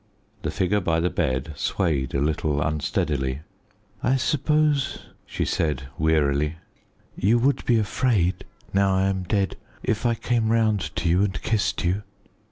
The 0.41 0.49
figure 0.49 0.79
by 0.79 0.99
the 0.99 1.11
bed 1.11 1.53
swayed 1.55 2.15
a 2.15 2.21
little 2.21 2.59
unsteadily. 2.59 3.41
"I 4.01 4.15
suppose," 4.15 5.05
she 5.27 5.45
said 5.45 5.89
wearily, 5.99 6.55
"you 7.15 7.37
would 7.37 7.63
be 7.65 7.77
afraid, 7.77 8.43
now 8.73 8.95
I 8.95 9.03
am 9.03 9.21
dead, 9.21 9.57
if 9.83 10.03
I 10.07 10.15
came 10.15 10.51
round 10.51 10.79
to 10.95 11.07
you 11.07 11.23
and 11.23 11.39
kissed 11.43 11.85
you?" 11.85 12.01